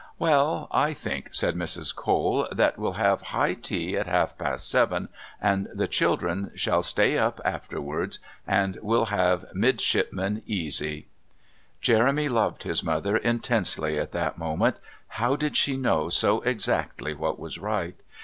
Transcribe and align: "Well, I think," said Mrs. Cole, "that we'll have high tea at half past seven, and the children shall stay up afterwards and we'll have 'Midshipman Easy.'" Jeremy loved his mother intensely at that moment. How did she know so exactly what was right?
"Well, 0.17 0.67
I 0.71 0.93
think," 0.95 1.31
said 1.31 1.55
Mrs. 1.55 1.95
Cole, 1.95 2.47
"that 2.51 2.79
we'll 2.79 2.93
have 2.93 3.21
high 3.21 3.53
tea 3.53 3.95
at 3.95 4.07
half 4.07 4.35
past 4.35 4.67
seven, 4.67 5.09
and 5.39 5.67
the 5.75 5.87
children 5.87 6.49
shall 6.55 6.81
stay 6.81 7.19
up 7.19 7.39
afterwards 7.45 8.17
and 8.47 8.79
we'll 8.81 9.05
have 9.13 9.45
'Midshipman 9.53 10.41
Easy.'" 10.47 11.05
Jeremy 11.81 12.29
loved 12.29 12.63
his 12.63 12.83
mother 12.83 13.15
intensely 13.15 13.99
at 13.99 14.11
that 14.11 14.39
moment. 14.39 14.77
How 15.07 15.35
did 15.35 15.55
she 15.55 15.77
know 15.77 16.09
so 16.09 16.41
exactly 16.41 17.13
what 17.13 17.37
was 17.37 17.59
right? 17.59 17.97